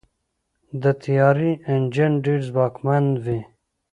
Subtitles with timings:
[0.81, 3.39] د طیارې انجن ډېر ځواکمن وي.